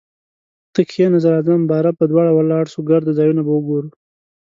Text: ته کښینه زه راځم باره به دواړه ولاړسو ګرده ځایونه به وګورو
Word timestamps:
ته 0.73 0.81
کښینه 0.89 1.17
زه 1.23 1.29
راځم 1.35 1.61
باره 1.71 1.91
به 1.97 2.05
دواړه 2.11 2.31
ولاړسو 2.33 2.79
ګرده 2.89 3.11
ځایونه 3.19 3.41
به 3.45 3.51
وګورو 3.53 3.89